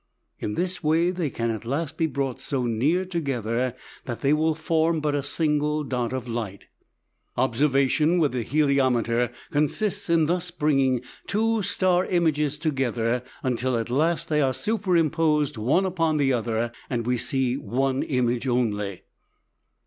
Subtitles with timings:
[0.39, 4.55] In this way they can at last be brought so near together that they will
[4.55, 6.65] form but a single dot of light.
[7.37, 14.27] Observation with the heliometer consists in thus bringing two star images together, until at last
[14.27, 19.03] they are superimposed one upon the other, and we see one image only.